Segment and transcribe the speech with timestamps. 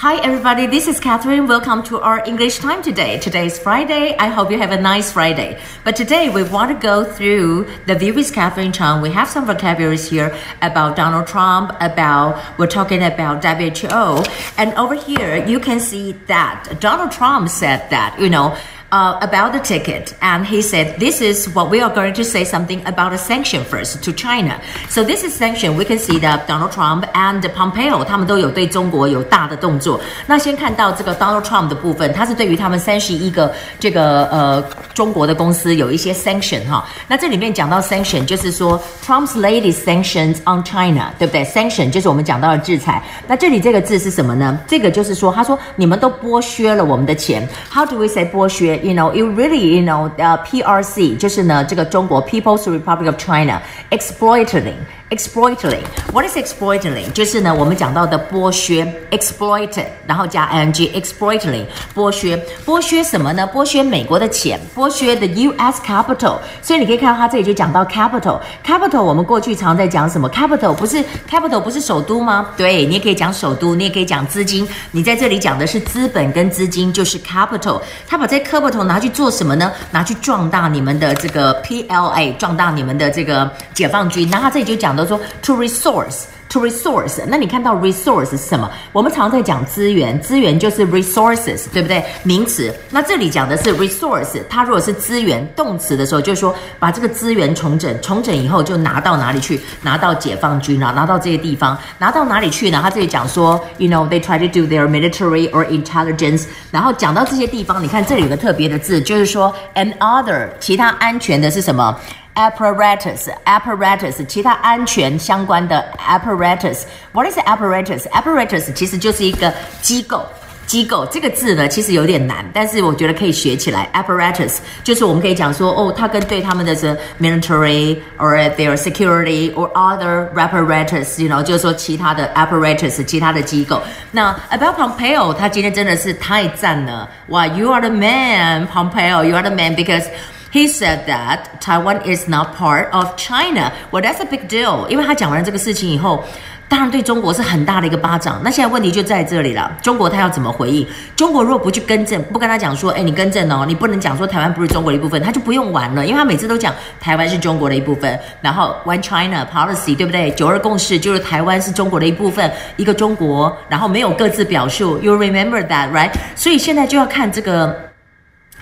[0.00, 0.66] Hi, everybody.
[0.66, 1.46] This is Catherine.
[1.46, 3.18] Welcome to our English time today.
[3.18, 4.14] Today is Friday.
[4.18, 5.58] I hope you have a nice Friday.
[5.84, 9.00] But today we want to go through the view with Catherine Chang.
[9.00, 14.22] We have some vocabularies here about Donald Trump, about, we're talking about WHO.
[14.58, 18.54] And over here, you can see that Donald Trump said that, you know,
[18.91, 22.43] uh, about the ticket, and he said, "This is what we are going to say
[22.43, 25.75] something about a sanction first to China." So this is sanction.
[25.75, 29.99] We can see that Donald Trump and Pompeo 他们都有对中国有大的动作。
[30.27, 34.61] 那先看到这个 Donald Trump 的部分，他是对于他们三十一个这个呃
[34.93, 36.85] 中国的公司有一些 sanction 哈。
[37.07, 41.45] 那这里面讲到 sanction，就是说 Trump's latest sanctions on China，对不对？
[41.45, 43.01] sanction 就是我们讲到的制裁。
[43.27, 44.59] 那这里这个字是什么呢？
[44.67, 47.47] 这个就是说，他说你们都剥削了我们的钱。
[47.73, 53.05] How do we say 剥削 ？You know, you really, you know, uh, PRC 就是呢，这个中国 People's Republic
[53.05, 54.73] of China exploiting,
[55.10, 55.80] exploiting.
[56.12, 57.12] What is exploiting?
[57.12, 61.64] 就是呢，我们讲到的剥削，exploit，然后加 ing, exploiting，
[61.94, 63.48] 剥削，剥削什么呢？
[63.52, 65.80] 剥削美国的钱，剥削 the U.S.
[65.86, 66.38] capital。
[66.60, 69.02] 所以你可以看到它这里就讲到 capital, capital。
[69.02, 72.48] 我们过去常在讲什么？capital 不是 capital 不是首都吗？
[72.56, 74.66] 对，你也可以讲首都，你也可以讲资金。
[74.90, 77.80] 你在这里讲的是资本跟资金，就是 capital。
[78.08, 79.70] 他把这 capital 拿去做什么呢？
[79.92, 84.28] 拿去壮大你们的这个 PLA，壮大你们的这个解放军。
[84.30, 87.20] 那他这里就讲到说，to resource，to resource。
[87.28, 88.70] 那你看到 resource 是什么？
[88.92, 92.02] 我们常在讲资源，资源就是 resources，对不对？
[92.22, 92.72] 名词。
[92.90, 99.60] 那这里讲的是 resource，它如果是资源动词的时候，就是说把这个资源重整，重整以后就拿到哪里去？
[99.82, 102.80] 拿到解放军啊，拿到这些地方，拿到哪里去呢？
[102.82, 106.44] 他这里讲说，you know they try to do their military or intelligence。
[106.70, 111.94] 然后讲到这些地方，你看这里有个特别的字，就是说 another，其他安全的是什么
[112.35, 118.03] ？apparatus apparatus 其他安全相关的 apparatus。What is apparatus?
[118.09, 120.25] Apparatus 其实就是一个机构。
[120.67, 123.89] 机构这个字呢，其实有点难，但是我觉得可以学起来。
[123.93, 133.81] Apparatus 就是我们可以讲说，哦，它跟对他们的是 military or their security or other apparatus，you know，就是说其他的 apparatus，其他的机构。
[134.11, 140.05] 那 about Pompeo，他今天真的是太赞了，哇，You are the man，Pompeo，You are the man because
[140.52, 143.72] He said that Taiwan is not part of China。
[143.90, 146.24] Well, that's a big deal，因为他讲完这个事情以后。
[146.68, 148.40] 当然对中国是很大的一个巴掌。
[148.42, 150.84] 那现在问题就在这里了，中国他要怎么回应？
[151.14, 160.28] 中国如果不去更正，不跟他讲说，哎，你更正哦，你不能讲说台湾不是中国的一部分，他就不用玩了，因为他每次都讲台湾是中国的一部分，然后 One China Policy 对不对？
[160.32, 164.98] 九二共识就是台湾是中国的一部分，一个中国，然后没有各自表述。
[165.00, 166.10] You remember that, right？
[166.34, 167.85] 所以现在就要看这个。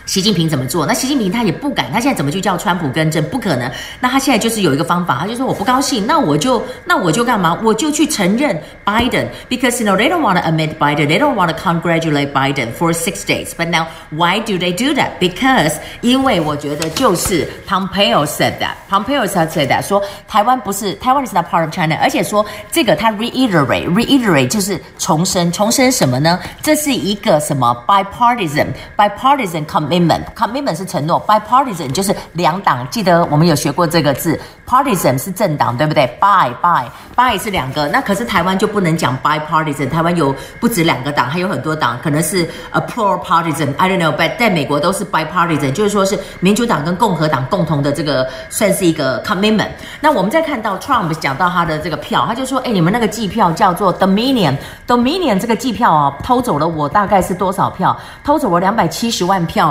[0.07, 0.85] 习近平怎么做？
[0.85, 3.25] 那习近平他也不敢，他现在怎么去叫川普更正？
[3.31, 3.71] 不可能。
[4.01, 7.59] 那他现在就是有一个方法，他就说我不高兴，那我就那我就干嘛？
[7.63, 12.93] 我就去承认 Biden，because you know they don't want to admit Biden，they don't want to congratulate Biden for
[12.93, 13.53] six days。
[13.57, 21.47] But now why do they do that？Because 因为我觉得就是 Pompeo said that，Pompeo said that 说台湾不是台湾 is not
[21.47, 26.39] part of China，而且说这个他 reiterate reiterate 就是重申重申什么呢？
[26.61, 28.67] 这是一个什么 bipartisan
[28.99, 29.94] bipartisan commit。
[30.35, 32.87] Commitment 是承诺，bipartisan 就是两党。
[32.91, 36.85] 记得我们有学过这个字，partisan 是政党，对不对？Bi bi
[37.15, 37.87] bi 是两个。
[37.89, 43.75] 那可是台湾就不能讲 bipartisan，台湾有不止两个党，还有很多党，可能是 a plural partisan。
[43.77, 49.69] I don't know，but 在美国都是 bipartisan，就是说是民主党跟共和党共同的这个算是一个 commitment。
[50.01, 57.97] 那我们再看到 Trump 讲到他的这个票，他就说：“哎，你们那个计票叫做 Dominion，Dominion 这个计票啊，偷走了我大概是多少票？
[58.25, 59.65] 偷走了两百七十万票。”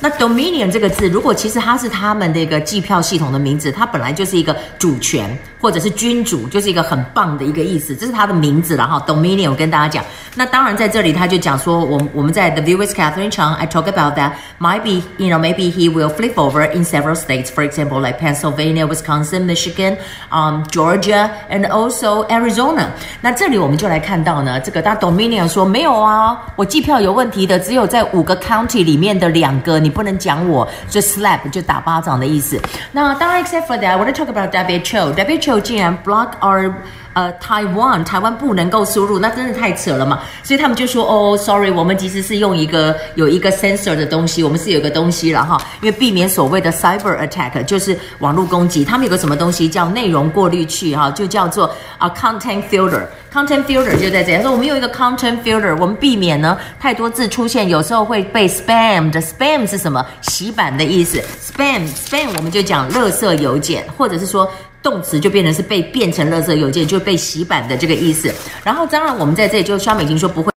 [0.00, 9.02] 那 Dominion 这个字，如果其实它是他们的一个计票系统的名字，它本来就是一个主权或者是君主，就是一个很棒的一个意思，这是它的名字了哈。
[9.06, 10.04] Dominion，我跟大家讲，
[10.34, 16.10] 那当然在这里他就讲说，我我们在 The View with Catherine Chang，I talk about that might be you know maybe he will
[16.10, 19.96] flip over in several states, for example like Pennsylvania, Wisconsin, Michigan,
[20.30, 22.88] um Georgia and also Arizona。
[23.22, 29.55] 那这里我们就来看到呢，这个他 Dominion 说没有啊，我计票有问题的，只有在五个 county 里面的两。
[29.60, 32.60] 哥，你不能讲我，就 slap 就打巴掌的意思。
[32.92, 35.14] 那当然，except for that，我 want to talk about WHO。
[35.14, 36.72] WHO 竟然 block our
[37.16, 40.20] 呃，Taiwan，台湾不能够输入，那真的太扯了嘛。
[40.42, 48.84] 所以他们就说，哦，sorry，我们其实是用一个有一个 sensor 的东西，我们是有个东西了哈，因为避免所谓的 cyber attack，就是网络攻击。
[48.84, 53.06] 他们有个什么东西叫内容过滤器哈，就叫做啊 content filter。
[53.32, 60.04] content filter 就在这里，说我们用一个 content filter，我们避免呢太多字出现，有时候会被 spam 的 spam 是什么？
[60.20, 61.18] 洗版的意思。
[61.42, 64.46] spam spam 我们就讲垃圾邮件，或者是说。
[64.86, 68.32] 动词就变成是被变成垃圾邮件，就被洗版的这个意思。
[68.62, 70.52] 然后当然我们在这里就肖美琴说不会。